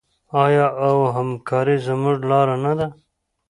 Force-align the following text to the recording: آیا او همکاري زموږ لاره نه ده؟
آیا 0.43 0.67
او 0.87 0.95
همکاري 1.15 1.75
زموږ 1.87 2.17
لاره 2.29 2.55
نه 2.63 2.73
ده؟ 2.79 2.87